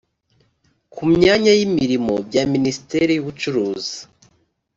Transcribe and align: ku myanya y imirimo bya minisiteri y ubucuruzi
ku 0.93 1.01
myanya 1.13 1.51
y 1.59 1.61
imirimo 1.67 2.13
bya 2.27 2.43
minisiteri 2.53 3.11
y 3.13 3.21
ubucuruzi 3.23 3.95